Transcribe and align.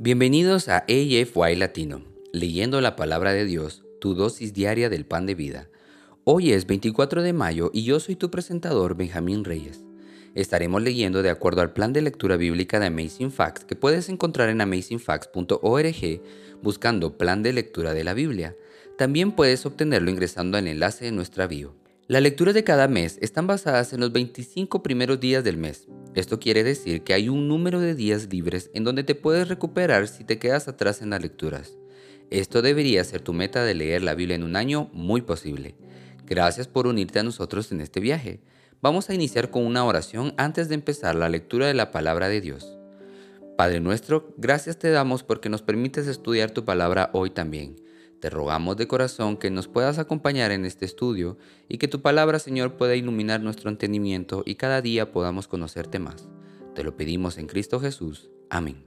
Bienvenidos 0.00 0.68
a 0.68 0.84
AFY 0.86 1.56
Latino, 1.56 2.04
leyendo 2.32 2.80
la 2.80 2.94
palabra 2.94 3.32
de 3.32 3.44
Dios, 3.44 3.82
tu 4.00 4.14
dosis 4.14 4.54
diaria 4.54 4.88
del 4.88 5.04
pan 5.04 5.26
de 5.26 5.34
vida. 5.34 5.68
Hoy 6.22 6.52
es 6.52 6.68
24 6.68 7.20
de 7.20 7.32
mayo 7.32 7.72
y 7.74 7.82
yo 7.82 7.98
soy 7.98 8.14
tu 8.14 8.30
presentador 8.30 8.96
Benjamín 8.96 9.42
Reyes. 9.42 9.84
Estaremos 10.36 10.82
leyendo 10.82 11.20
de 11.22 11.30
acuerdo 11.30 11.62
al 11.62 11.72
plan 11.72 11.92
de 11.92 12.02
lectura 12.02 12.36
bíblica 12.36 12.78
de 12.78 12.86
Amazing 12.86 13.32
Facts 13.32 13.64
que 13.64 13.74
puedes 13.74 14.08
encontrar 14.08 14.50
en 14.50 14.60
amazingfacts.org 14.60 16.22
buscando 16.62 17.18
plan 17.18 17.42
de 17.42 17.52
lectura 17.52 17.92
de 17.92 18.04
la 18.04 18.14
Biblia. 18.14 18.54
También 18.96 19.32
puedes 19.32 19.66
obtenerlo 19.66 20.12
ingresando 20.12 20.58
al 20.58 20.68
enlace 20.68 21.06
de 21.06 21.12
nuestra 21.12 21.48
bio. 21.48 21.74
Las 22.06 22.22
lecturas 22.22 22.54
de 22.54 22.62
cada 22.62 22.86
mes 22.86 23.18
están 23.20 23.48
basadas 23.48 23.92
en 23.92 23.98
los 23.98 24.12
25 24.12 24.80
primeros 24.80 25.18
días 25.18 25.42
del 25.42 25.56
mes. 25.56 25.88
Esto 26.18 26.40
quiere 26.40 26.64
decir 26.64 27.04
que 27.04 27.14
hay 27.14 27.28
un 27.28 27.46
número 27.46 27.78
de 27.78 27.94
días 27.94 28.26
libres 28.28 28.72
en 28.74 28.82
donde 28.82 29.04
te 29.04 29.14
puedes 29.14 29.46
recuperar 29.46 30.08
si 30.08 30.24
te 30.24 30.40
quedas 30.40 30.66
atrás 30.66 31.00
en 31.00 31.10
las 31.10 31.22
lecturas. 31.22 31.78
Esto 32.28 32.60
debería 32.60 33.04
ser 33.04 33.20
tu 33.20 33.32
meta 33.32 33.62
de 33.62 33.76
leer 33.76 34.02
la 34.02 34.16
Biblia 34.16 34.34
en 34.34 34.42
un 34.42 34.56
año 34.56 34.90
muy 34.92 35.22
posible. 35.22 35.76
Gracias 36.26 36.66
por 36.66 36.88
unirte 36.88 37.20
a 37.20 37.22
nosotros 37.22 37.70
en 37.70 37.80
este 37.80 38.00
viaje. 38.00 38.40
Vamos 38.82 39.08
a 39.08 39.14
iniciar 39.14 39.52
con 39.52 39.64
una 39.64 39.84
oración 39.84 40.34
antes 40.38 40.68
de 40.68 40.74
empezar 40.74 41.14
la 41.14 41.28
lectura 41.28 41.68
de 41.68 41.74
la 41.74 41.92
palabra 41.92 42.28
de 42.28 42.40
Dios. 42.40 42.76
Padre 43.56 43.78
nuestro, 43.78 44.34
gracias 44.36 44.76
te 44.76 44.90
damos 44.90 45.22
porque 45.22 45.48
nos 45.48 45.62
permites 45.62 46.08
estudiar 46.08 46.50
tu 46.50 46.64
palabra 46.64 47.10
hoy 47.12 47.30
también. 47.30 47.76
Te 48.20 48.30
rogamos 48.30 48.76
de 48.76 48.88
corazón 48.88 49.36
que 49.36 49.50
nos 49.50 49.68
puedas 49.68 49.98
acompañar 49.98 50.50
en 50.50 50.64
este 50.64 50.84
estudio 50.84 51.38
y 51.68 51.78
que 51.78 51.86
tu 51.86 52.02
palabra, 52.02 52.40
Señor, 52.40 52.76
pueda 52.76 52.96
iluminar 52.96 53.40
nuestro 53.40 53.70
entendimiento 53.70 54.42
y 54.44 54.56
cada 54.56 54.82
día 54.82 55.12
podamos 55.12 55.46
conocerte 55.46 56.00
más. 56.00 56.28
Te 56.74 56.82
lo 56.82 56.96
pedimos 56.96 57.38
en 57.38 57.46
Cristo 57.46 57.78
Jesús. 57.78 58.28
Amén. 58.50 58.84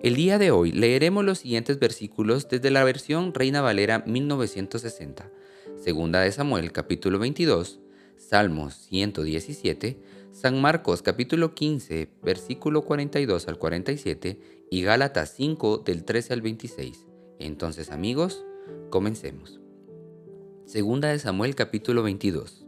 El 0.00 0.16
día 0.16 0.38
de 0.38 0.50
hoy 0.50 0.72
leeremos 0.72 1.24
los 1.24 1.40
siguientes 1.40 1.78
versículos 1.78 2.48
desde 2.48 2.70
la 2.70 2.84
versión 2.84 3.34
Reina 3.34 3.60
Valera 3.60 4.02
1960, 4.06 5.30
Segunda 5.76 6.20
de 6.20 6.32
Samuel 6.32 6.72
capítulo 6.72 7.18
22, 7.18 7.80
Salmos 8.16 8.74
117, 8.74 10.00
San 10.32 10.60
Marcos 10.60 11.02
capítulo 11.02 11.54
15, 11.54 12.08
versículo 12.22 12.82
42 12.82 13.46
al 13.46 13.58
47 13.58 14.40
y 14.70 14.82
Gálatas 14.82 15.34
5 15.36 15.78
del 15.78 16.04
13 16.04 16.32
al 16.32 16.40
26. 16.40 17.11
Entonces 17.42 17.90
amigos, 17.90 18.44
comencemos. 18.90 19.60
Segunda 20.64 21.08
de 21.08 21.18
Samuel 21.18 21.54
capítulo 21.54 22.02
22. 22.02 22.64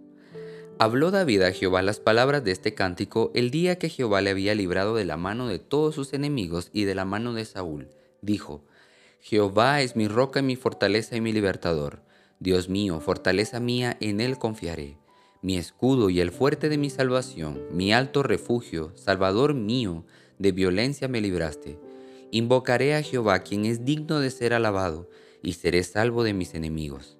Habló 0.78 1.10
David 1.10 1.42
a 1.42 1.52
Jehová 1.52 1.82
las 1.82 2.00
palabras 2.00 2.44
de 2.44 2.50
este 2.50 2.74
cántico 2.74 3.30
el 3.34 3.50
día 3.50 3.78
que 3.78 3.88
Jehová 3.88 4.20
le 4.20 4.30
había 4.30 4.54
librado 4.54 4.96
de 4.96 5.04
la 5.04 5.16
mano 5.16 5.46
de 5.46 5.58
todos 5.58 5.94
sus 5.94 6.12
enemigos 6.12 6.70
y 6.72 6.84
de 6.84 6.94
la 6.94 7.04
mano 7.04 7.32
de 7.32 7.44
Saúl. 7.44 7.88
Dijo, 8.20 8.64
Jehová 9.20 9.80
es 9.80 9.96
mi 9.96 10.08
roca 10.08 10.40
y 10.40 10.42
mi 10.42 10.56
fortaleza 10.56 11.16
y 11.16 11.20
mi 11.20 11.32
libertador. 11.32 12.02
Dios 12.40 12.68
mío, 12.68 13.00
fortaleza 13.00 13.60
mía, 13.60 13.96
en 14.00 14.20
él 14.20 14.38
confiaré 14.38 14.98
mi 15.44 15.58
escudo 15.58 16.08
y 16.08 16.20
el 16.20 16.30
fuerte 16.30 16.70
de 16.70 16.78
mi 16.78 16.88
salvación, 16.88 17.60
mi 17.70 17.92
alto 17.92 18.22
refugio, 18.22 18.92
Salvador 18.94 19.52
mío, 19.52 20.06
de 20.38 20.52
violencia 20.52 21.06
me 21.06 21.20
libraste. 21.20 21.78
Invocaré 22.30 22.94
a 22.94 23.02
Jehová, 23.02 23.40
quien 23.40 23.64
es 23.64 23.84
digno 23.84 24.20
de 24.20 24.30
ser 24.30 24.54
alabado, 24.54 25.08
y 25.42 25.54
seré 25.54 25.82
salvo 25.82 26.24
de 26.24 26.34
mis 26.34 26.54
enemigos. 26.54 27.16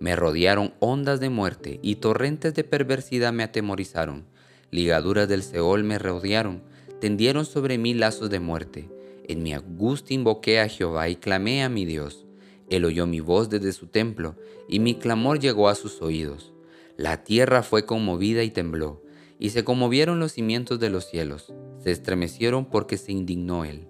Me 0.00 0.14
rodearon 0.14 0.74
ondas 0.78 1.20
de 1.20 1.30
muerte, 1.30 1.80
y 1.82 1.96
torrentes 1.96 2.54
de 2.54 2.64
perversidad 2.64 3.32
me 3.32 3.42
atemorizaron. 3.42 4.26
Ligaduras 4.70 5.28
del 5.28 5.42
Seol 5.42 5.84
me 5.84 5.98
rodearon, 5.98 6.62
tendieron 7.00 7.46
sobre 7.46 7.78
mí 7.78 7.94
lazos 7.94 8.30
de 8.30 8.40
muerte. 8.40 8.88
En 9.26 9.42
mi 9.42 9.54
angustia 9.54 10.14
invoqué 10.14 10.60
a 10.60 10.68
Jehová 10.68 11.08
y 11.08 11.16
clamé 11.16 11.62
a 11.62 11.68
mi 11.68 11.84
Dios. 11.84 12.26
Él 12.70 12.84
oyó 12.84 13.06
mi 13.06 13.20
voz 13.20 13.48
desde 13.48 13.72
su 13.72 13.86
templo, 13.86 14.36
y 14.68 14.80
mi 14.80 14.94
clamor 14.94 15.40
llegó 15.40 15.68
a 15.68 15.74
sus 15.74 16.02
oídos. 16.02 16.52
La 16.96 17.24
tierra 17.24 17.62
fue 17.62 17.86
conmovida 17.86 18.42
y 18.42 18.50
tembló, 18.50 19.02
y 19.38 19.50
se 19.50 19.64
conmovieron 19.64 20.18
los 20.18 20.32
cimientos 20.32 20.80
de 20.80 20.90
los 20.90 21.08
cielos, 21.08 21.52
se 21.82 21.92
estremecieron 21.92 22.66
porque 22.66 22.96
se 22.96 23.12
indignó 23.12 23.64
él. 23.64 23.86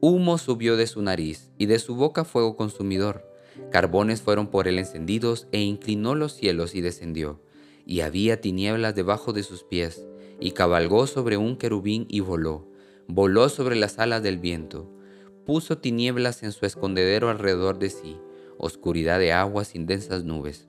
Humo 0.00 0.36
subió 0.36 0.76
de 0.76 0.86
su 0.86 1.00
nariz, 1.00 1.50
y 1.56 1.66
de 1.66 1.78
su 1.78 1.94
boca 1.94 2.24
fuego 2.24 2.56
consumidor. 2.56 3.30
Carbones 3.70 4.20
fueron 4.20 4.48
por 4.48 4.68
él 4.68 4.78
encendidos, 4.78 5.48
e 5.52 5.60
inclinó 5.60 6.14
los 6.14 6.32
cielos 6.32 6.74
y 6.74 6.82
descendió. 6.82 7.40
Y 7.86 8.00
había 8.00 8.40
tinieblas 8.40 8.94
debajo 8.94 9.32
de 9.32 9.42
sus 9.42 9.64
pies, 9.64 10.06
y 10.38 10.50
cabalgó 10.50 11.06
sobre 11.06 11.38
un 11.38 11.56
querubín 11.56 12.06
y 12.10 12.20
voló. 12.20 12.68
Voló 13.08 13.48
sobre 13.48 13.76
las 13.76 13.98
alas 13.98 14.22
del 14.22 14.38
viento. 14.38 14.90
Puso 15.46 15.78
tinieblas 15.78 16.42
en 16.42 16.52
su 16.52 16.66
escondedero 16.66 17.30
alrededor 17.30 17.78
de 17.78 17.88
sí, 17.88 18.18
oscuridad 18.58 19.18
de 19.18 19.32
aguas 19.32 19.72
densas 19.74 20.24
nubes. 20.24 20.66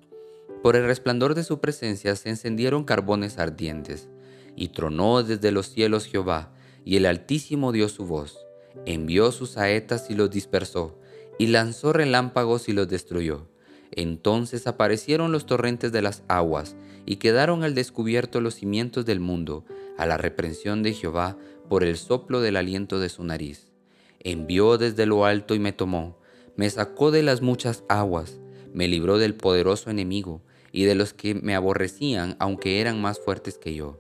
Por 0.64 0.76
el 0.76 0.86
resplandor 0.86 1.36
de 1.36 1.44
su 1.44 1.60
presencia 1.60 2.16
se 2.16 2.30
encendieron 2.30 2.86
carbones 2.86 3.40
ardientes, 3.40 4.08
y 4.56 4.70
tronó 4.70 5.22
desde 5.24 5.52
los 5.52 5.68
cielos 5.68 6.06
Jehová, 6.06 6.54
y 6.86 6.96
el 6.96 7.06
Altísimo 7.06 7.72
dio 7.72 7.90
su 7.90 8.06
voz, 8.06 8.47
envió 8.86 9.32
sus 9.32 9.52
saetas 9.52 10.10
y 10.10 10.16
los 10.16 10.30
dispersó, 10.30 11.00
y 11.38 11.48
lanzó 11.48 11.94
relámpagos 11.94 12.70
y 12.70 12.74
los 12.74 12.88
destruyó. 12.88 13.48
Entonces 13.92 14.68
aparecieron 14.68 15.32
los 15.32 15.46
torrentes 15.46 15.92
de 15.92 16.02
las 16.02 16.24
aguas, 16.28 16.76
y 17.06 17.18
quedaron 17.18 17.64
al 17.64 17.74
descubierto 17.74 18.42
los 18.42 18.56
cimientos 18.56 19.06
del 19.06 19.20
mundo, 19.20 19.66
a 19.98 20.06
la 20.06 20.18
reprensión 20.18 20.84
de 20.84 20.94
Jehová 20.94 21.38
por 21.70 21.84
el 21.84 21.98
soplo 21.98 22.42
del 22.42 22.58
aliento 22.58 23.00
de 23.00 23.10
su 23.10 23.24
nariz. 23.24 23.72
Envió 24.20 24.78
desde 24.78 25.06
lo 25.06 25.26
alto 25.26 25.56
y 25.56 25.60
me 25.60 25.74
tomó, 25.74 26.18
me 26.56 26.70
sacó 26.70 27.12
de 27.12 27.24
las 27.24 27.42
muchas 27.42 27.84
aguas, 27.88 28.40
me 28.74 28.88
libró 28.88 29.18
del 29.18 29.36
poderoso 29.36 29.90
enemigo, 29.90 30.42
y 30.72 30.84
de 30.84 30.96
los 30.96 31.14
que 31.14 31.34
me 31.34 31.56
aborrecían, 31.56 32.36
aunque 32.40 32.82
eran 32.82 33.02
más 33.02 33.20
fuertes 33.20 33.58
que 33.58 33.74
yo. 33.74 34.00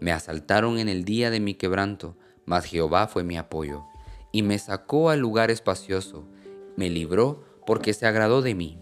Me 0.00 0.12
asaltaron 0.12 0.78
en 0.78 0.88
el 0.88 1.04
día 1.04 1.30
de 1.30 1.40
mi 1.40 1.54
quebranto, 1.54 2.16
mas 2.44 2.66
Jehová 2.66 3.06
fue 3.06 3.24
mi 3.24 3.38
apoyo, 3.38 3.84
y 4.34 4.42
me 4.42 4.58
sacó 4.58 5.10
al 5.10 5.20
lugar 5.20 5.52
espacioso, 5.52 6.26
me 6.76 6.90
libró 6.90 7.44
porque 7.64 7.92
se 7.92 8.04
agradó 8.04 8.42
de 8.42 8.56
mí. 8.56 8.80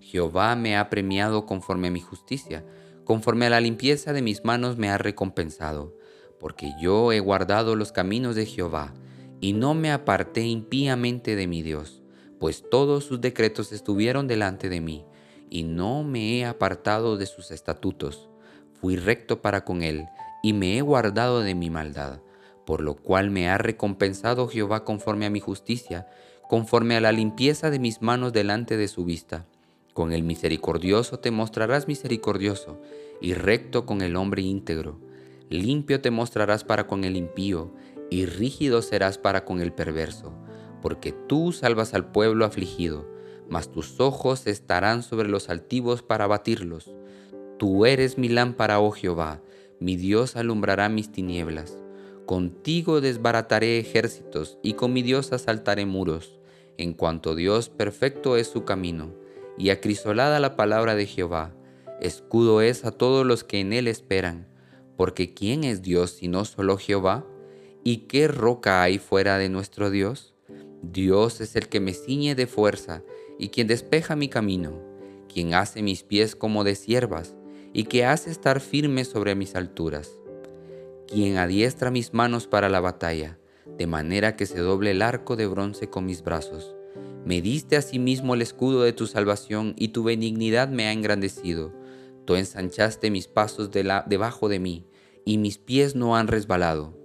Jehová 0.00 0.56
me 0.56 0.76
ha 0.76 0.90
premiado 0.90 1.46
conforme 1.46 1.86
a 1.86 1.92
mi 1.92 2.00
justicia, 2.00 2.64
conforme 3.04 3.46
a 3.46 3.50
la 3.50 3.60
limpieza 3.60 4.12
de 4.12 4.22
mis 4.22 4.44
manos 4.44 4.76
me 4.76 4.90
ha 4.90 4.98
recompensado, 4.98 5.94
porque 6.40 6.72
yo 6.80 7.12
he 7.12 7.20
guardado 7.20 7.76
los 7.76 7.92
caminos 7.92 8.34
de 8.34 8.44
Jehová, 8.44 8.92
y 9.40 9.52
no 9.52 9.72
me 9.72 9.92
aparté 9.92 10.42
impíamente 10.42 11.36
de 11.36 11.46
mi 11.46 11.62
Dios, 11.62 12.02
pues 12.40 12.64
todos 12.68 13.04
sus 13.04 13.20
decretos 13.20 13.70
estuvieron 13.70 14.26
delante 14.26 14.68
de 14.68 14.80
mí 14.80 15.04
y 15.48 15.62
no 15.62 16.02
me 16.02 16.38
he 16.38 16.44
apartado 16.44 17.16
de 17.16 17.26
sus 17.26 17.52
estatutos. 17.52 18.28
Fui 18.80 18.96
recto 18.96 19.42
para 19.42 19.64
con 19.64 19.82
él, 19.82 20.06
y 20.42 20.54
me 20.54 20.76
he 20.76 20.80
guardado 20.80 21.40
de 21.40 21.54
mi 21.54 21.70
maldad, 21.70 22.20
por 22.68 22.82
lo 22.82 22.96
cual 22.96 23.30
me 23.30 23.48
ha 23.48 23.56
recompensado 23.56 24.46
Jehová 24.46 24.84
conforme 24.84 25.24
a 25.24 25.30
mi 25.30 25.40
justicia, 25.40 26.06
conforme 26.50 26.98
a 26.98 27.00
la 27.00 27.12
limpieza 27.12 27.70
de 27.70 27.78
mis 27.78 28.02
manos 28.02 28.34
delante 28.34 28.76
de 28.76 28.88
su 28.88 29.06
vista. 29.06 29.46
Con 29.94 30.12
el 30.12 30.22
misericordioso 30.22 31.18
te 31.18 31.30
mostrarás 31.30 31.88
misericordioso, 31.88 32.78
y 33.22 33.32
recto 33.32 33.86
con 33.86 34.02
el 34.02 34.16
hombre 34.16 34.42
íntegro. 34.42 35.00
Limpio 35.48 36.02
te 36.02 36.10
mostrarás 36.10 36.64
para 36.64 36.86
con 36.86 37.04
el 37.04 37.16
impío, 37.16 37.72
y 38.10 38.26
rígido 38.26 38.82
serás 38.82 39.16
para 39.16 39.46
con 39.46 39.62
el 39.62 39.72
perverso, 39.72 40.34
porque 40.82 41.12
tú 41.12 41.52
salvas 41.52 41.94
al 41.94 42.12
pueblo 42.12 42.44
afligido 42.44 43.08
mas 43.48 43.72
tus 43.72 43.98
ojos 43.98 44.46
estarán 44.46 45.02
sobre 45.02 45.30
los 45.30 45.48
altivos 45.48 46.02
para 46.02 46.26
batirlos. 46.26 46.90
Tú 47.58 47.86
eres 47.86 48.18
mi 48.18 48.28
lámpara, 48.28 48.78
oh 48.78 48.90
Jehová, 48.90 49.40
mi 49.80 49.96
Dios 49.96 50.36
alumbrará 50.36 50.90
mis 50.90 51.10
tinieblas. 51.10 51.78
Contigo 52.28 53.00
desbarataré 53.00 53.78
ejércitos 53.78 54.58
y 54.62 54.74
con 54.74 54.92
mi 54.92 55.00
Dios 55.00 55.32
asaltaré 55.32 55.86
muros, 55.86 56.38
en 56.76 56.92
cuanto 56.92 57.34
Dios 57.34 57.70
perfecto 57.70 58.36
es 58.36 58.48
su 58.48 58.66
camino, 58.66 59.14
y 59.56 59.70
acrisolada 59.70 60.38
la 60.38 60.54
palabra 60.54 60.94
de 60.94 61.06
Jehová. 61.06 61.54
Escudo 62.02 62.60
es 62.60 62.84
a 62.84 62.90
todos 62.90 63.24
los 63.24 63.44
que 63.44 63.60
en 63.60 63.72
él 63.72 63.88
esperan, 63.88 64.46
porque 64.98 65.32
¿quién 65.32 65.64
es 65.64 65.80
Dios 65.80 66.10
sino 66.10 66.44
solo 66.44 66.76
Jehová? 66.76 67.24
¿Y 67.82 68.08
qué 68.08 68.28
roca 68.28 68.82
hay 68.82 68.98
fuera 68.98 69.38
de 69.38 69.48
nuestro 69.48 69.88
Dios? 69.88 70.34
Dios 70.82 71.40
es 71.40 71.56
el 71.56 71.70
que 71.70 71.80
me 71.80 71.94
ciñe 71.94 72.34
de 72.34 72.46
fuerza 72.46 73.02
y 73.38 73.48
quien 73.48 73.68
despeja 73.68 74.16
mi 74.16 74.28
camino, 74.28 74.74
quien 75.32 75.54
hace 75.54 75.80
mis 75.80 76.02
pies 76.02 76.36
como 76.36 76.62
de 76.62 76.74
siervas 76.74 77.34
y 77.72 77.84
que 77.84 78.04
hace 78.04 78.30
estar 78.30 78.60
firme 78.60 79.06
sobre 79.06 79.34
mis 79.34 79.54
alturas, 79.54 80.18
quien 81.08 81.38
adiestra 81.38 81.90
mis 81.90 82.12
manos 82.12 82.46
para 82.46 82.68
la 82.68 82.80
batalla, 82.80 83.38
de 83.78 83.86
manera 83.86 84.36
que 84.36 84.46
se 84.46 84.60
doble 84.60 84.90
el 84.90 85.02
arco 85.02 85.36
de 85.36 85.46
bronce 85.46 85.88
con 85.88 86.04
mis 86.04 86.22
brazos. 86.22 86.76
Me 87.24 87.40
diste 87.40 87.76
asimismo 87.76 88.34
el 88.34 88.42
escudo 88.42 88.82
de 88.82 88.92
tu 88.92 89.06
salvación 89.06 89.74
y 89.76 89.88
tu 89.88 90.02
benignidad 90.04 90.68
me 90.68 90.86
ha 90.86 90.92
engrandecido. 90.92 91.72
Tú 92.24 92.36
ensanchaste 92.36 93.10
mis 93.10 93.26
pasos 93.26 93.70
debajo 93.70 94.48
de 94.48 94.58
mí 94.58 94.86
y 95.24 95.38
mis 95.38 95.58
pies 95.58 95.94
no 95.94 96.16
han 96.16 96.28
resbalado. 96.28 96.96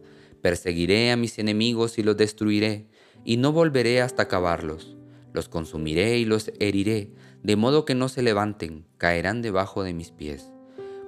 Perseguiré 0.42 1.12
a 1.12 1.18
mis 1.18 1.40
enemigos 1.40 1.98
y 1.98 2.04
los 2.04 2.18
destruiré 2.18 2.88
y 3.24 3.38
no 3.38 3.52
volveré 3.54 4.02
hasta 4.02 4.24
acabarlos. 4.24 4.98
Los 5.34 5.50
consumiré 5.50 6.20
y 6.20 6.26
los 6.26 6.52
heriré, 6.60 7.12
de 7.42 7.56
modo 7.56 7.86
que 7.86 7.96
no 7.96 8.10
se 8.10 8.22
levanten, 8.22 8.86
caerán 8.98 9.42
debajo 9.42 9.84
de 9.84 9.94
mis 9.94 10.12
pies. 10.12 10.52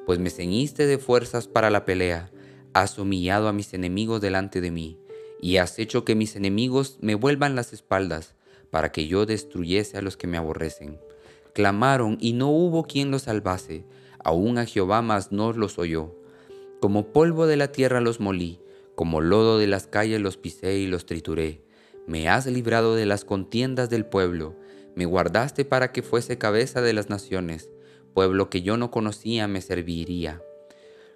Pues 0.06 0.20
me 0.20 0.30
ceñiste 0.30 0.88
de 0.88 0.98
fuerzas 0.98 1.48
para 1.48 1.70
la 1.70 1.86
pelea, 1.86 2.32
has 2.76 3.00
humillado 3.00 3.48
a 3.48 3.54
mis 3.54 3.74
enemigos 3.74 4.20
delante 4.20 4.60
de 4.60 4.70
mí, 4.70 5.00
y 5.40 5.58
has 5.58 5.80
hecho 5.80 6.04
que 6.04 6.14
mis 6.14 6.36
enemigos 6.36 6.98
me 7.00 7.16
vuelvan 7.16 7.56
las 7.56 7.72
espaldas, 7.72 8.36
para 8.70 8.92
que 8.92 9.08
yo 9.08 9.26
destruyese 9.26 9.98
a 9.98 10.02
los 10.02 10.18
que 10.18 10.28
me 10.28 10.36
aborrecen. 10.36 11.00
Clamaron 11.54 12.18
y 12.20 12.34
no 12.34 12.50
hubo 12.50 12.84
quien 12.84 13.12
los 13.12 13.24
salvase, 13.24 13.86
aún 14.20 14.58
a 14.58 14.66
Jehová 14.66 15.02
mas 15.02 15.32
no 15.32 15.54
los 15.54 15.80
oyó. 15.80 16.14
Como 16.82 17.14
polvo 17.14 17.48
de 17.48 17.56
la 17.56 17.72
tierra 17.72 18.02
los 18.02 18.20
molí, 18.20 18.60
como 18.94 19.22
lodo 19.22 19.58
de 19.58 19.68
las 19.68 19.88
calles 19.88 20.20
los 20.20 20.36
pisé 20.36 20.78
y 20.78 20.88
los 20.88 21.06
trituré. 21.06 21.62
Me 22.08 22.28
has 22.28 22.46
librado 22.46 22.94
de 22.96 23.06
las 23.06 23.24
contiendas 23.24 23.90
del 23.90 24.06
pueblo, 24.06 24.54
me 24.96 25.06
guardaste 25.06 25.64
para 25.64 25.94
que 25.94 26.04
fuese 26.04 26.38
cabeza 26.38 26.82
de 26.82 26.92
las 26.92 27.10
naciones, 27.10 27.70
pueblo 28.14 28.50
que 28.50 28.64
yo 28.64 28.76
no 28.76 28.92
conocía 28.92 29.48
me 29.48 29.62
serviría. 29.62 30.42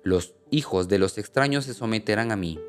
Los 0.03 0.33
hijos 0.49 0.87
de 0.87 0.97
los 0.97 1.17
extraños 1.17 1.65
se 1.65 1.73
someterán 1.73 2.31
a 2.31 2.35
mí, 2.35 2.59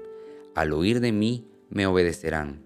al 0.54 0.72
oír 0.72 1.00
de 1.00 1.12
mí 1.12 1.46
me 1.68 1.86
obedecerán. 1.86 2.62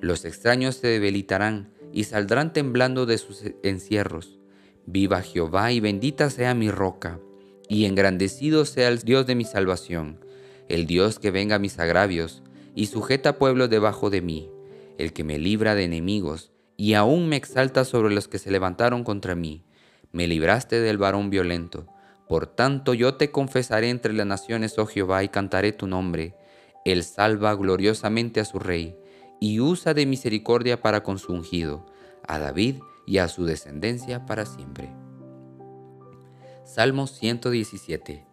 Los 0.00 0.24
extraños 0.24 0.76
se 0.76 0.88
debilitarán 0.88 1.72
y 1.92 2.04
saldrán 2.04 2.52
temblando 2.52 3.06
de 3.06 3.16
sus 3.18 3.42
encierros. 3.62 4.38
Viva 4.84 5.22
Jehová 5.22 5.72
y 5.72 5.80
bendita 5.80 6.28
sea 6.28 6.52
mi 6.54 6.70
roca, 6.70 7.18
y 7.68 7.86
engrandecido 7.86 8.66
sea 8.66 8.88
el 8.88 8.98
Dios 8.98 9.26
de 9.26 9.34
mi 9.34 9.44
salvación, 9.44 10.20
el 10.68 10.86
Dios 10.86 11.18
que 11.18 11.30
venga 11.30 11.56
a 11.56 11.58
mis 11.58 11.78
agravios, 11.78 12.42
y 12.74 12.86
sujeta 12.86 13.38
pueblos 13.38 13.70
debajo 13.70 14.10
de 14.10 14.20
mí, 14.20 14.50
el 14.98 15.14
que 15.14 15.24
me 15.24 15.38
libra 15.38 15.74
de 15.74 15.84
enemigos, 15.84 16.52
y 16.76 16.94
aún 16.94 17.28
me 17.28 17.36
exalta 17.36 17.84
sobre 17.84 18.14
los 18.14 18.28
que 18.28 18.38
se 18.38 18.50
levantaron 18.50 19.04
contra 19.04 19.34
mí. 19.34 19.64
Me 20.12 20.26
libraste 20.26 20.80
del 20.80 20.98
varón 20.98 21.30
violento. 21.30 21.86
Por 22.28 22.46
tanto 22.46 22.94
yo 22.94 23.14
te 23.14 23.30
confesaré 23.30 23.90
entre 23.90 24.12
las 24.12 24.26
naciones, 24.26 24.78
oh 24.78 24.86
Jehová, 24.86 25.22
y 25.24 25.28
cantaré 25.28 25.72
tu 25.72 25.86
nombre. 25.86 26.34
Él 26.84 27.04
salva 27.04 27.54
gloriosamente 27.54 28.40
a 28.40 28.44
su 28.44 28.58
rey 28.58 28.96
y 29.40 29.60
usa 29.60 29.94
de 29.94 30.06
misericordia 30.06 30.80
para 30.80 31.02
con 31.02 31.18
su 31.18 31.32
ungido, 31.32 31.86
a 32.26 32.38
David 32.38 32.76
y 33.06 33.18
a 33.18 33.28
su 33.28 33.44
descendencia 33.44 34.26
para 34.26 34.46
siempre. 34.46 34.90
Salmo 36.64 37.06
117. 37.06 38.24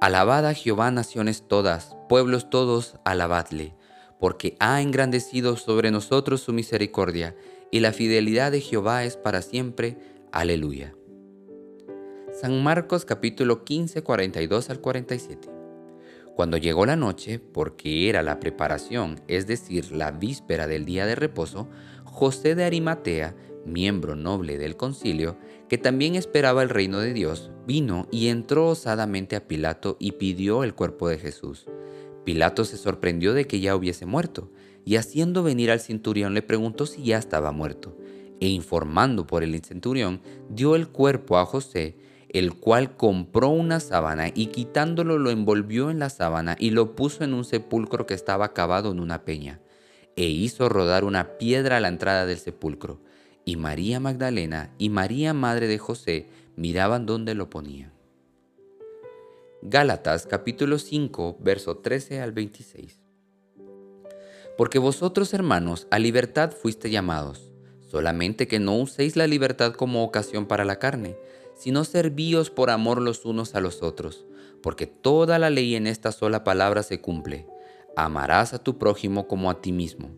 Alabad 0.00 0.46
a 0.46 0.54
Jehová 0.54 0.90
naciones 0.90 1.48
todas, 1.48 1.96
pueblos 2.08 2.50
todos, 2.50 2.96
alabadle, 3.04 3.74
porque 4.20 4.56
ha 4.60 4.80
engrandecido 4.80 5.56
sobre 5.56 5.90
nosotros 5.90 6.40
su 6.40 6.52
misericordia, 6.52 7.34
y 7.70 7.80
la 7.80 7.92
fidelidad 7.92 8.52
de 8.52 8.60
Jehová 8.60 9.04
es 9.04 9.16
para 9.16 9.42
siempre. 9.42 9.98
Aleluya. 10.30 10.94
San 12.34 12.64
Marcos 12.64 13.04
capítulo 13.04 13.62
15, 13.62 14.02
42 14.02 14.68
al 14.68 14.80
47. 14.80 15.48
Cuando 16.34 16.56
llegó 16.56 16.84
la 16.84 16.96
noche, 16.96 17.38
porque 17.38 18.08
era 18.08 18.24
la 18.24 18.40
preparación, 18.40 19.20
es 19.28 19.46
decir, 19.46 19.92
la 19.92 20.10
víspera 20.10 20.66
del 20.66 20.84
día 20.84 21.06
de 21.06 21.14
reposo, 21.14 21.68
José 22.02 22.56
de 22.56 22.64
Arimatea, 22.64 23.36
miembro 23.64 24.16
noble 24.16 24.58
del 24.58 24.76
concilio, 24.76 25.38
que 25.68 25.78
también 25.78 26.16
esperaba 26.16 26.64
el 26.64 26.70
reino 26.70 26.98
de 26.98 27.12
Dios, 27.12 27.52
vino 27.68 28.08
y 28.10 28.26
entró 28.26 28.66
osadamente 28.66 29.36
a 29.36 29.46
Pilato 29.46 29.96
y 30.00 30.12
pidió 30.12 30.64
el 30.64 30.74
cuerpo 30.74 31.08
de 31.08 31.18
Jesús. 31.18 31.66
Pilato 32.24 32.64
se 32.64 32.78
sorprendió 32.78 33.32
de 33.32 33.46
que 33.46 33.60
ya 33.60 33.76
hubiese 33.76 34.06
muerto, 34.06 34.50
y 34.84 34.96
haciendo 34.96 35.44
venir 35.44 35.70
al 35.70 35.78
centurión 35.78 36.34
le 36.34 36.42
preguntó 36.42 36.86
si 36.86 37.04
ya 37.04 37.16
estaba 37.16 37.52
muerto, 37.52 37.96
e 38.40 38.48
informando 38.48 39.24
por 39.24 39.44
el 39.44 39.58
centurión, 39.62 40.20
dio 40.50 40.74
el 40.74 40.88
cuerpo 40.88 41.38
a 41.38 41.46
José, 41.46 41.96
el 42.34 42.52
cual 42.52 42.96
compró 42.96 43.48
una 43.48 43.78
sábana 43.78 44.28
y 44.34 44.46
quitándolo 44.46 45.18
lo 45.18 45.30
envolvió 45.30 45.88
en 45.88 46.00
la 46.00 46.10
sábana 46.10 46.56
y 46.58 46.70
lo 46.70 46.96
puso 46.96 47.22
en 47.22 47.32
un 47.32 47.44
sepulcro 47.44 48.06
que 48.06 48.14
estaba 48.14 48.52
cavado 48.52 48.90
en 48.90 48.98
una 48.98 49.24
peña, 49.24 49.60
e 50.16 50.24
hizo 50.24 50.68
rodar 50.68 51.04
una 51.04 51.38
piedra 51.38 51.76
a 51.76 51.80
la 51.80 51.88
entrada 51.88 52.26
del 52.26 52.38
sepulcro. 52.38 53.00
Y 53.44 53.54
María 53.56 54.00
Magdalena 54.00 54.74
y 54.78 54.88
María 54.88 55.32
Madre 55.32 55.68
de 55.68 55.78
José 55.78 56.28
miraban 56.56 57.06
dónde 57.06 57.34
lo 57.34 57.50
ponían. 57.50 57.92
Gálatas 59.62 60.26
capítulo 60.26 60.78
5, 60.80 61.38
verso 61.40 61.76
13 61.76 62.20
al 62.20 62.32
26. 62.32 63.00
Porque 64.58 64.80
vosotros, 64.80 65.32
hermanos, 65.34 65.86
a 65.92 66.00
libertad 66.00 66.50
fuiste 66.50 66.90
llamados, 66.90 67.52
solamente 67.88 68.48
que 68.48 68.58
no 68.58 68.76
uséis 68.76 69.14
la 69.14 69.28
libertad 69.28 69.74
como 69.74 70.02
ocasión 70.02 70.46
para 70.46 70.64
la 70.64 70.80
carne, 70.80 71.16
sino 71.64 71.84
servíos 71.84 72.50
por 72.50 72.68
amor 72.68 73.00
los 73.00 73.24
unos 73.24 73.54
a 73.54 73.60
los 73.62 73.82
otros, 73.82 74.26
porque 74.62 74.86
toda 74.86 75.38
la 75.38 75.48
ley 75.48 75.76
en 75.76 75.86
esta 75.86 76.12
sola 76.12 76.44
palabra 76.44 76.82
se 76.82 77.00
cumple. 77.00 77.46
Amarás 77.96 78.52
a 78.52 78.58
tu 78.58 78.76
prójimo 78.76 79.26
como 79.28 79.50
a 79.50 79.62
ti 79.62 79.72
mismo. 79.72 80.10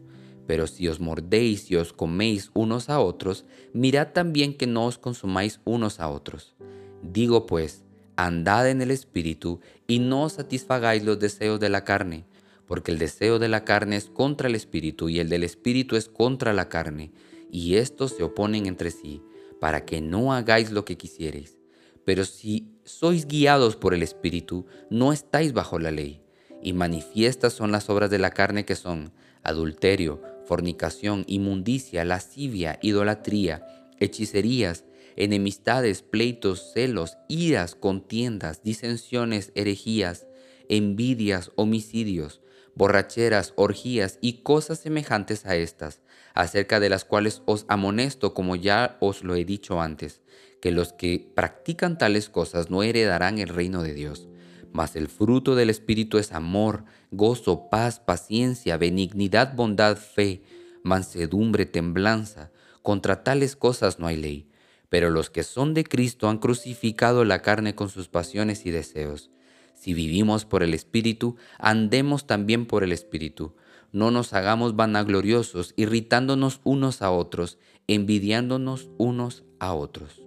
Pero 0.49 0.67
si 0.67 0.89
os 0.89 0.99
mordéis 0.99 1.71
y 1.71 1.77
os 1.77 1.93
coméis 1.93 2.51
unos 2.53 2.91
a 2.91 2.99
otros, 2.99 3.45
mirad 3.73 4.09
también 4.09 4.57
que 4.57 4.67
no 4.67 4.87
os 4.87 4.99
consumáis 4.99 5.61
unos 5.63 6.01
a 6.01 6.09
otros. 6.09 6.57
Digo 7.01 7.47
pues, 7.47 7.85
andad 8.17 8.69
en 8.69 8.83
el 8.83 8.91
Espíritu 8.91 9.61
y 9.87 10.01
no 10.01 10.29
satisfagáis 10.29 11.05
los 11.05 11.21
deseos 11.21 11.61
de 11.61 11.69
la 11.69 11.85
carne, 11.85 12.25
porque 12.67 12.91
el 12.91 12.99
deseo 12.99 13.39
de 13.39 13.47
la 13.47 13.65
carne 13.65 13.95
es 13.95 14.07
contra 14.07 14.49
el 14.49 14.57
Espíritu 14.57 15.09
y 15.09 15.21
el 15.21 15.29
del 15.29 15.45
Espíritu 15.45 15.95
es 15.95 16.09
contra 16.09 16.53
la 16.53 16.69
carne, 16.69 17.13
y 17.53 17.77
estos 17.77 18.17
se 18.17 18.25
oponen 18.25 18.67
entre 18.67 18.91
sí 18.91 19.23
para 19.61 19.85
que 19.85 20.01
no 20.01 20.33
hagáis 20.33 20.71
lo 20.71 20.85
que 20.85 20.97
quisierais. 20.97 21.57
Pero 22.05 22.25
si 22.25 22.69
sois 22.85 23.27
guiados 23.27 23.77
por 23.77 23.95
el 23.95 24.03
Espíritu, 24.03 24.67
no 24.91 25.13
estáis 25.13 25.53
bajo 25.53 25.79
la 25.79 25.91
ley. 25.91 26.23
Y 26.63 26.73
manifiestas 26.73 27.53
son 27.53 27.73
las 27.73 27.91
obras 27.91 28.11
de 28.11 28.19
la 28.19 28.31
carne 28.31 28.65
que 28.65 28.77
son 28.77 29.13
adulterio, 29.43 30.23
fornicación, 30.47 31.25
inmundicia, 31.27 32.05
lascivia, 32.05 32.79
idolatría, 32.83 33.67
hechicerías, 33.99 34.85
enemistades, 35.17 36.03
pleitos, 36.03 36.73
celos, 36.73 37.17
iras, 37.29 37.75
contiendas, 37.75 38.63
disensiones, 38.63 39.53
herejías, 39.55 40.27
envidias, 40.69 41.51
homicidios, 41.57 42.41
borracheras, 42.75 43.53
orgías 43.57 44.19
y 44.21 44.43
cosas 44.43 44.79
semejantes 44.79 45.47
a 45.47 45.57
estas, 45.57 46.01
acerca 46.37 46.79
de 46.81 46.91
las 46.91 47.05
cuales 47.05 47.43
os 47.47 47.65
amonesto 47.67 48.35
como 48.35 48.55
ya 48.57 48.99
os 49.01 49.25
lo 49.25 49.35
he 49.35 49.45
dicho 49.45 49.81
antes, 49.81 50.21
que 50.61 50.71
los 50.71 50.93
que 50.93 51.33
practican 51.35 51.99
tales 51.99 52.29
cosas 52.29 52.71
no 52.71 52.83
heredarán 52.83 53.39
el 53.39 53.49
reino 53.49 53.83
de 53.83 53.95
Dios. 53.95 54.29
Mas 54.71 54.95
el 54.97 55.09
fruto 55.09 55.55
del 55.55 55.71
Espíritu 55.71 56.19
es 56.19 56.33
amor, 56.33 56.85
gozo, 57.11 57.71
paz, 57.71 58.01
paciencia, 58.01 58.77
benignidad, 58.77 59.55
bondad, 59.55 59.97
fe, 59.97 60.43
mansedumbre, 60.83 61.65
temblanza. 61.65 62.53
Contra 62.83 63.25
tales 63.25 63.57
cosas 63.57 63.99
no 63.99 64.07
hay 64.07 64.17
ley. 64.17 64.51
Pero 64.91 65.09
los 65.09 65.31
que 65.31 65.43
son 65.43 65.73
de 65.73 65.85
Cristo 65.85 66.29
han 66.29 66.39
crucificado 66.39 67.25
la 67.25 67.41
carne 67.41 67.75
con 67.75 67.89
sus 67.89 68.09
pasiones 68.09 68.67
y 68.67 68.71
deseos. 68.71 69.31
Si 69.75 69.95
vivimos 69.95 70.45
por 70.45 70.63
el 70.63 70.75
Espíritu, 70.75 71.37
andemos 71.59 72.27
también 72.27 72.67
por 72.67 72.85
el 72.85 72.93
Espíritu. 72.93 73.57
No 73.93 74.11
nos 74.11 74.33
hagamos 74.33 74.77
vanagloriosos, 74.77 75.75
irritándonos 75.77 76.61
unos 76.65 77.03
a 77.03 77.11
otros, 77.11 77.59
envidiándonos 77.87 78.91
unos 78.99 79.45
a 79.59 79.75
otros. 79.75 80.23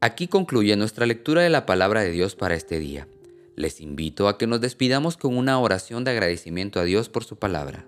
Aquí 0.00 0.28
concluye 0.28 0.76
nuestra 0.76 1.06
lectura 1.06 1.42
de 1.42 1.50
la 1.50 1.64
palabra 1.64 2.02
de 2.02 2.10
Dios 2.10 2.34
para 2.34 2.54
este 2.54 2.78
día. 2.78 3.08
Les 3.56 3.80
invito 3.80 4.28
a 4.28 4.36
que 4.36 4.46
nos 4.46 4.60
despidamos 4.60 5.16
con 5.16 5.36
una 5.36 5.58
oración 5.58 6.04
de 6.04 6.10
agradecimiento 6.10 6.80
a 6.80 6.84
Dios 6.84 7.08
por 7.08 7.24
su 7.24 7.36
palabra. 7.36 7.86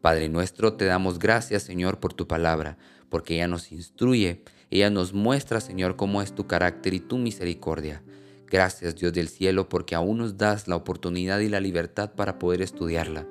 Padre 0.00 0.28
nuestro, 0.28 0.74
te 0.74 0.84
damos 0.84 1.18
gracias, 1.18 1.64
Señor, 1.64 1.98
por 1.98 2.14
tu 2.14 2.28
palabra, 2.28 2.78
porque 3.08 3.34
ella 3.34 3.48
nos 3.48 3.72
instruye, 3.72 4.44
ella 4.70 4.88
nos 4.88 5.12
muestra, 5.12 5.60
Señor, 5.60 5.96
cómo 5.96 6.22
es 6.22 6.34
tu 6.34 6.46
carácter 6.46 6.94
y 6.94 7.00
tu 7.00 7.18
misericordia. 7.18 8.02
Gracias 8.46 8.94
Dios 8.94 9.12
del 9.12 9.28
cielo 9.28 9.68
porque 9.68 9.94
aún 9.94 10.18
nos 10.18 10.36
das 10.36 10.68
la 10.68 10.76
oportunidad 10.76 11.40
y 11.40 11.48
la 11.48 11.60
libertad 11.60 12.12
para 12.14 12.38
poder 12.38 12.62
estudiarla. 12.62 13.26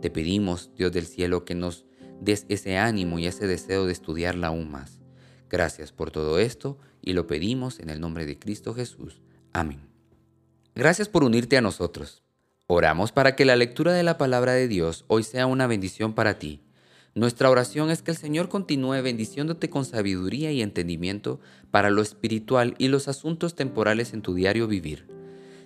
Te 0.00 0.10
pedimos, 0.10 0.70
Dios 0.76 0.92
del 0.92 1.06
cielo, 1.06 1.44
que 1.44 1.54
nos 1.54 1.86
des 2.20 2.46
ese 2.48 2.76
ánimo 2.76 3.18
y 3.18 3.26
ese 3.26 3.46
deseo 3.46 3.86
de 3.86 3.92
estudiarla 3.92 4.48
aún 4.48 4.70
más. 4.70 5.00
Gracias 5.48 5.92
por 5.92 6.10
todo 6.10 6.38
esto 6.38 6.78
y 7.00 7.12
lo 7.12 7.26
pedimos 7.26 7.78
en 7.78 7.90
el 7.90 8.00
nombre 8.00 8.26
de 8.26 8.38
Cristo 8.38 8.74
Jesús. 8.74 9.22
Amén. 9.52 9.88
Gracias 10.74 11.08
por 11.08 11.24
unirte 11.24 11.56
a 11.56 11.60
nosotros. 11.60 12.22
Oramos 12.66 13.12
para 13.12 13.36
que 13.36 13.44
la 13.44 13.54
lectura 13.54 13.92
de 13.92 14.02
la 14.02 14.18
palabra 14.18 14.52
de 14.52 14.66
Dios 14.66 15.04
hoy 15.06 15.22
sea 15.22 15.46
una 15.46 15.68
bendición 15.68 16.14
para 16.14 16.38
ti 16.38 16.65
nuestra 17.16 17.50
oración 17.50 17.90
es 17.90 18.02
que 18.02 18.10
el 18.10 18.16
Señor 18.18 18.50
continúe 18.50 19.00
bendiciéndote 19.02 19.70
con 19.70 19.86
sabiduría 19.86 20.52
y 20.52 20.60
entendimiento 20.60 21.40
para 21.70 21.88
lo 21.88 22.02
espiritual 22.02 22.74
y 22.76 22.88
los 22.88 23.08
asuntos 23.08 23.54
temporales 23.54 24.12
en 24.12 24.20
tu 24.20 24.34
diario 24.34 24.68
vivir. 24.68 25.06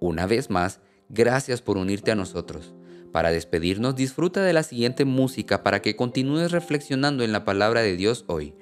Una 0.00 0.26
vez 0.26 0.50
más, 0.50 0.80
gracias 1.08 1.62
por 1.62 1.78
unirte 1.78 2.10
a 2.10 2.16
nosotros. 2.16 2.74
Para 3.12 3.30
despedirnos, 3.30 3.94
disfruta 3.94 4.42
de 4.42 4.52
la 4.52 4.64
siguiente 4.64 5.04
música 5.04 5.62
para 5.62 5.80
que 5.80 5.94
continúes 5.94 6.50
reflexionando 6.50 7.22
en 7.22 7.30
la 7.30 7.44
palabra 7.44 7.82
de 7.82 7.94
Dios 7.94 8.24
hoy. 8.26 8.52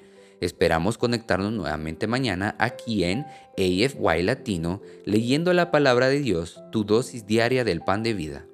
Esperamos 0.41 0.97
conectarnos 0.97 1.53
nuevamente 1.53 2.07
mañana 2.07 2.55
aquí 2.57 3.03
en 3.03 3.25
AFY 3.57 4.23
Latino, 4.23 4.81
leyendo 5.05 5.53
la 5.53 5.69
palabra 5.69 6.09
de 6.09 6.19
Dios, 6.19 6.59
tu 6.71 6.83
dosis 6.83 7.27
diaria 7.27 7.63
del 7.63 7.81
pan 7.81 8.01
de 8.01 8.15
vida. 8.15 8.45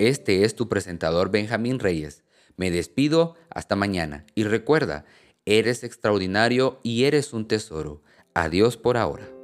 Este 0.00 0.44
es 0.44 0.56
tu 0.56 0.68
presentador 0.68 1.30
Benjamín 1.30 1.78
Reyes. 1.78 2.24
Me 2.56 2.72
despido 2.72 3.36
hasta 3.50 3.76
mañana 3.76 4.26
y 4.34 4.42
recuerda, 4.42 5.04
eres 5.46 5.84
extraordinario 5.84 6.80
y 6.82 7.04
eres 7.04 7.32
un 7.32 7.46
tesoro. 7.46 8.02
Adiós 8.34 8.76
por 8.76 8.96
ahora. 8.96 9.37